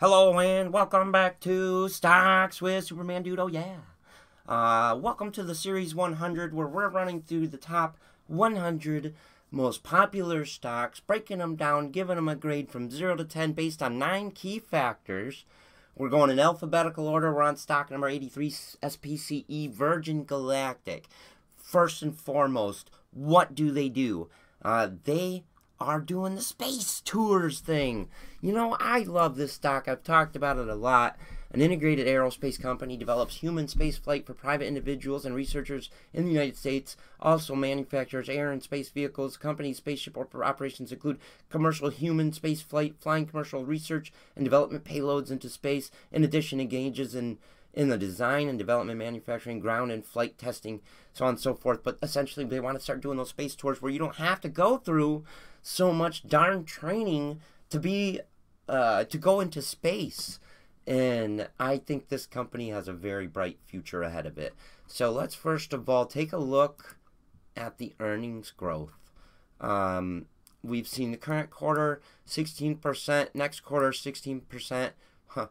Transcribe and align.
Hello 0.00 0.38
and 0.38 0.72
welcome 0.72 1.12
back 1.12 1.40
to 1.40 1.86
Stocks 1.90 2.62
with 2.62 2.86
Superman 2.86 3.22
Dude. 3.22 3.38
Oh 3.38 3.48
yeah. 3.48 3.80
Uh, 4.48 4.96
welcome 4.98 5.30
to 5.32 5.42
the 5.42 5.54
Series 5.54 5.94
100 5.94 6.54
where 6.54 6.66
we're 6.66 6.88
running 6.88 7.20
through 7.20 7.48
the 7.48 7.58
top 7.58 7.98
100 8.26 9.14
most 9.50 9.82
popular 9.82 10.46
stocks, 10.46 11.00
breaking 11.00 11.36
them 11.36 11.54
down, 11.54 11.90
giving 11.90 12.16
them 12.16 12.30
a 12.30 12.34
grade 12.34 12.70
from 12.70 12.90
0 12.90 13.16
to 13.16 13.26
10 13.26 13.52
based 13.52 13.82
on 13.82 13.98
9 13.98 14.30
key 14.30 14.58
factors. 14.58 15.44
We're 15.94 16.08
going 16.08 16.30
in 16.30 16.38
alphabetical 16.38 17.06
order. 17.06 17.34
We're 17.34 17.42
on 17.42 17.58
stock 17.58 17.90
number 17.90 18.08
83, 18.08 18.50
SPCE 18.50 19.70
Virgin 19.70 20.24
Galactic. 20.24 21.08
First 21.58 22.00
and 22.00 22.16
foremost, 22.16 22.90
what 23.10 23.54
do 23.54 23.70
they 23.70 23.90
do? 23.90 24.30
Uh, 24.62 24.88
they 25.04 25.44
are 25.80 26.00
doing 26.00 26.34
the 26.34 26.42
space 26.42 27.00
tours 27.00 27.60
thing. 27.60 28.08
You 28.42 28.52
know, 28.52 28.76
I 28.78 29.00
love 29.00 29.36
this 29.36 29.54
stock. 29.54 29.88
I've 29.88 30.04
talked 30.04 30.36
about 30.36 30.58
it 30.58 30.68
a 30.68 30.74
lot. 30.74 31.16
An 31.52 31.60
integrated 31.60 32.06
aerospace 32.06 32.60
company 32.60 32.96
develops 32.96 33.36
human 33.36 33.66
spaceflight 33.66 34.24
for 34.24 34.34
private 34.34 34.68
individuals 34.68 35.24
and 35.24 35.34
researchers 35.34 35.90
in 36.12 36.24
the 36.24 36.30
United 36.30 36.56
States. 36.56 36.96
Also 37.18 37.56
manufactures 37.56 38.28
air 38.28 38.52
and 38.52 38.62
space 38.62 38.90
vehicles. 38.90 39.36
Company's 39.36 39.78
spaceship 39.78 40.16
operations 40.16 40.92
include 40.92 41.18
commercial 41.48 41.88
human 41.88 42.30
spaceflight, 42.30 42.94
flying 42.98 43.26
commercial 43.26 43.64
research 43.64 44.12
and 44.36 44.44
development 44.44 44.84
payloads 44.84 45.30
into 45.30 45.48
space. 45.48 45.90
In 46.12 46.22
addition, 46.22 46.60
engages 46.60 47.16
in 47.16 47.38
in 47.72 47.88
the 47.88 47.98
design 47.98 48.48
and 48.48 48.58
development, 48.58 48.98
manufacturing, 48.98 49.60
ground 49.60 49.92
and 49.92 50.04
flight 50.04 50.38
testing, 50.38 50.80
so 51.12 51.24
on 51.24 51.30
and 51.30 51.40
so 51.40 51.54
forth. 51.54 51.82
But 51.82 51.98
essentially, 52.02 52.44
they 52.44 52.60
want 52.60 52.76
to 52.76 52.82
start 52.82 53.00
doing 53.00 53.16
those 53.16 53.30
space 53.30 53.54
tours 53.54 53.80
where 53.80 53.92
you 53.92 53.98
don't 53.98 54.16
have 54.16 54.40
to 54.42 54.48
go 54.48 54.76
through 54.76 55.24
so 55.62 55.92
much 55.92 56.26
darn 56.26 56.64
training 56.64 57.40
to 57.70 57.78
be 57.78 58.20
uh, 58.68 59.04
to 59.04 59.18
go 59.18 59.40
into 59.40 59.62
space. 59.62 60.40
And 60.86 61.48
I 61.58 61.78
think 61.78 62.08
this 62.08 62.26
company 62.26 62.70
has 62.70 62.88
a 62.88 62.92
very 62.92 63.26
bright 63.26 63.58
future 63.64 64.02
ahead 64.02 64.26
of 64.26 64.38
it. 64.38 64.54
So 64.86 65.10
let's 65.10 65.34
first 65.34 65.72
of 65.72 65.88
all 65.88 66.06
take 66.06 66.32
a 66.32 66.38
look 66.38 66.96
at 67.56 67.78
the 67.78 67.94
earnings 68.00 68.50
growth. 68.50 68.96
Um, 69.60 70.26
we've 70.62 70.88
seen 70.88 71.10
the 71.10 71.16
current 71.16 71.50
quarter 71.50 72.00
16%, 72.26 73.28
next 73.34 73.60
quarter 73.60 73.90
16%. 73.90 74.90
Huh 75.28 75.46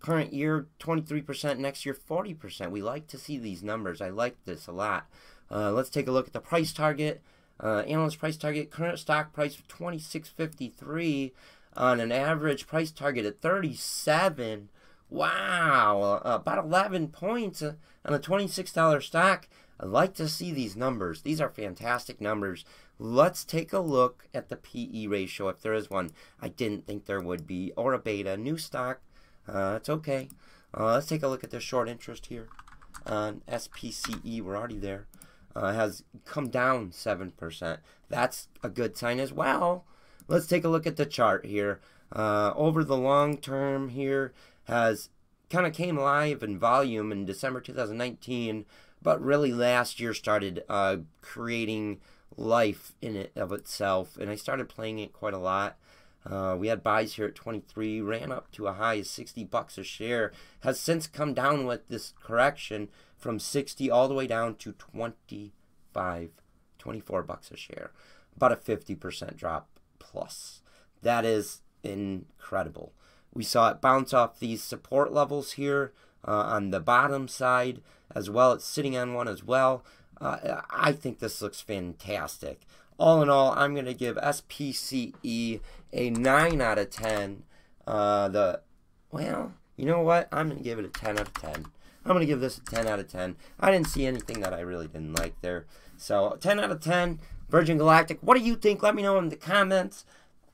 current 0.00 0.32
year 0.32 0.66
23%, 0.80 1.58
next 1.58 1.84
year 1.84 1.94
40%. 1.94 2.70
We 2.70 2.82
like 2.82 3.06
to 3.08 3.18
see 3.18 3.38
these 3.38 3.62
numbers. 3.62 4.00
I 4.00 4.08
like 4.08 4.36
this 4.44 4.66
a 4.66 4.72
lot. 4.72 5.06
Uh, 5.50 5.70
let's 5.72 5.90
take 5.90 6.08
a 6.08 6.12
look 6.12 6.26
at 6.26 6.32
the 6.32 6.40
price 6.40 6.72
target. 6.72 7.22
Uh, 7.62 7.80
analyst 7.80 8.18
price 8.18 8.38
target, 8.38 8.70
current 8.70 8.98
stock 8.98 9.32
price 9.34 9.58
of 9.58 9.68
26.53 9.68 11.32
on 11.76 12.00
an 12.00 12.10
average 12.10 12.66
price 12.66 12.90
target 12.90 13.26
at 13.26 13.40
37. 13.40 14.70
Wow, 15.10 16.20
uh, 16.24 16.34
about 16.36 16.64
11 16.64 17.08
points 17.08 17.62
uh, 17.62 17.74
on 18.04 18.14
a 18.14 18.18
$26 18.18 19.02
stock. 19.02 19.48
I 19.78 19.86
like 19.86 20.14
to 20.14 20.28
see 20.28 20.52
these 20.52 20.76
numbers. 20.76 21.22
These 21.22 21.40
are 21.40 21.48
fantastic 21.50 22.20
numbers. 22.20 22.64
Let's 22.98 23.44
take 23.44 23.72
a 23.72 23.80
look 23.80 24.28
at 24.34 24.50
the 24.50 24.56
PE 24.56 25.06
ratio 25.06 25.48
if 25.48 25.62
there 25.62 25.74
is 25.74 25.90
one. 25.90 26.10
I 26.40 26.48
didn't 26.48 26.86
think 26.86 27.06
there 27.06 27.20
would 27.20 27.46
be, 27.46 27.72
or 27.76 27.92
a 27.92 27.98
beta. 27.98 28.36
New 28.36 28.58
stock, 28.58 29.00
uh, 29.48 29.74
it's 29.76 29.88
okay. 29.88 30.28
Uh, 30.76 30.92
let's 30.92 31.06
take 31.06 31.22
a 31.22 31.28
look 31.28 31.44
at 31.44 31.50
the 31.50 31.60
short 31.60 31.88
interest 31.88 32.26
here 32.26 32.48
on 33.06 33.42
SPCE. 33.48 34.40
We're 34.42 34.56
already 34.56 34.78
there. 34.78 35.06
Uh, 35.54 35.72
has 35.72 36.04
come 36.24 36.48
down 36.48 36.90
7%. 36.90 37.78
That's 38.08 38.48
a 38.62 38.68
good 38.68 38.96
sign 38.96 39.18
as 39.18 39.32
well. 39.32 39.84
Let's 40.28 40.46
take 40.46 40.64
a 40.64 40.68
look 40.68 40.86
at 40.86 40.96
the 40.96 41.06
chart 41.06 41.44
here. 41.44 41.80
Uh, 42.12 42.52
over 42.54 42.84
the 42.84 42.96
long 42.96 43.36
term 43.36 43.88
here 43.90 44.32
has 44.64 45.08
kind 45.48 45.66
of 45.66 45.72
came 45.72 45.98
alive 45.98 46.42
in 46.42 46.58
volume 46.58 47.10
in 47.10 47.24
December 47.24 47.60
2019, 47.60 48.64
but 49.02 49.22
really 49.22 49.52
last 49.52 49.98
year 49.98 50.14
started 50.14 50.62
uh, 50.68 50.98
creating 51.20 52.00
life 52.36 52.92
in 53.02 53.16
it 53.16 53.32
of 53.36 53.52
itself, 53.52 54.16
and 54.16 54.30
I 54.30 54.36
started 54.36 54.68
playing 54.68 55.00
it 55.00 55.12
quite 55.12 55.34
a 55.34 55.38
lot. 55.38 55.76
Uh, 56.24 56.54
we 56.58 56.68
had 56.68 56.82
buys 56.82 57.14
here 57.14 57.26
at 57.26 57.34
23, 57.34 58.00
ran 58.00 58.30
up 58.30 58.50
to 58.52 58.66
a 58.66 58.74
high 58.74 58.94
of 58.94 59.06
60 59.06 59.44
bucks 59.44 59.78
a 59.78 59.84
share. 59.84 60.32
Has 60.60 60.78
since 60.78 61.06
come 61.06 61.34
down 61.34 61.66
with 61.66 61.88
this 61.88 62.12
correction 62.22 62.88
from 63.16 63.38
60 63.38 63.90
all 63.90 64.08
the 64.08 64.14
way 64.14 64.26
down 64.26 64.56
to 64.56 64.72
25, 64.72 66.30
24 66.78 67.22
bucks 67.22 67.50
a 67.50 67.56
share. 67.56 67.92
About 68.36 68.52
a 68.52 68.56
50% 68.56 69.36
drop 69.36 69.68
plus. 69.98 70.62
That 71.02 71.24
is 71.24 71.62
incredible. 71.82 72.92
We 73.32 73.44
saw 73.44 73.70
it 73.70 73.80
bounce 73.80 74.12
off 74.12 74.38
these 74.38 74.62
support 74.62 75.12
levels 75.12 75.52
here 75.52 75.92
uh, 76.26 76.32
on 76.32 76.70
the 76.70 76.80
bottom 76.80 77.28
side 77.28 77.80
as 78.14 78.28
well. 78.28 78.52
It's 78.52 78.64
sitting 78.64 78.96
on 78.96 79.14
one 79.14 79.28
as 79.28 79.44
well. 79.44 79.84
I 80.20 80.92
think 80.92 81.18
this 81.18 81.40
looks 81.40 81.60
fantastic 81.60 82.60
all 83.00 83.22
in 83.22 83.30
all, 83.30 83.52
I'm 83.52 83.72
going 83.72 83.86
to 83.86 83.94
give 83.94 84.16
SPCE 84.16 85.60
a 85.92 86.10
9 86.10 86.60
out 86.60 86.78
of 86.78 86.90
10. 86.90 87.42
Uh, 87.86 88.28
the 88.28 88.60
Well, 89.10 89.54
you 89.76 89.86
know 89.86 90.02
what? 90.02 90.28
I'm 90.30 90.48
going 90.48 90.58
to 90.58 90.64
give 90.64 90.78
it 90.78 90.84
a 90.84 90.88
10 90.88 91.18
out 91.18 91.28
of 91.28 91.34
10. 91.34 91.66
I'm 92.04 92.12
going 92.12 92.20
to 92.20 92.26
give 92.26 92.40
this 92.40 92.58
a 92.58 92.60
10 92.64 92.86
out 92.86 93.00
of 93.00 93.08
10. 93.08 93.36
I 93.58 93.72
didn't 93.72 93.88
see 93.88 94.06
anything 94.06 94.40
that 94.40 94.52
I 94.52 94.60
really 94.60 94.86
didn't 94.86 95.14
like 95.14 95.40
there. 95.40 95.66
So, 95.96 96.36
10 96.40 96.60
out 96.60 96.70
of 96.70 96.80
10. 96.80 97.20
Virgin 97.48 97.78
Galactic. 97.78 98.18
What 98.20 98.36
do 98.36 98.44
you 98.44 98.54
think? 98.54 98.82
Let 98.82 98.94
me 98.94 99.02
know 99.02 99.18
in 99.18 99.30
the 99.30 99.36
comments. 99.36 100.04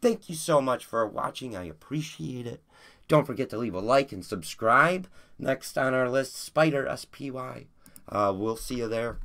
Thank 0.00 0.28
you 0.28 0.34
so 0.34 0.60
much 0.60 0.84
for 0.84 1.04
watching. 1.04 1.56
I 1.56 1.64
appreciate 1.64 2.46
it. 2.46 2.62
Don't 3.08 3.26
forget 3.26 3.50
to 3.50 3.58
leave 3.58 3.74
a 3.74 3.80
like 3.80 4.12
and 4.12 4.24
subscribe. 4.24 5.08
Next 5.38 5.76
on 5.76 5.94
our 5.94 6.08
list, 6.08 6.36
Spider 6.36 6.88
SPY. 6.96 7.66
Uh, 8.08 8.32
we'll 8.34 8.56
see 8.56 8.76
you 8.76 8.88
there. 8.88 9.18